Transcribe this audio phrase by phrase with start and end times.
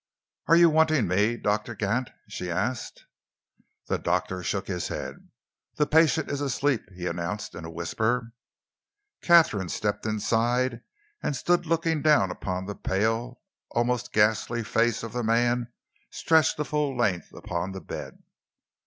[0.47, 3.05] "Are you wanting me, Doctor Gant?" she asked.
[3.85, 5.29] The doctor shook his head.
[5.75, 8.31] "The patient is asleep," he announced in a whisper.
[9.21, 10.81] Katharine stepped inside
[11.21, 15.71] and stood looking down upon the pale, almost ghastly face of the man
[16.09, 18.23] stretched at full length upon the bed.